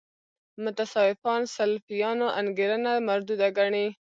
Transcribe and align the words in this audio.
متصوفان 0.63 1.41
سلفیانو 1.55 2.27
انګېرنه 2.39 2.91
مردوده 3.07 3.47
ګڼي. 3.57 3.87